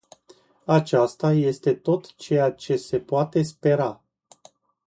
[0.65, 4.01] Aceasta este tot ceea ce se poate spera.